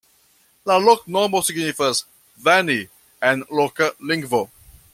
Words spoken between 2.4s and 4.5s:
"veni" en loka lingvo.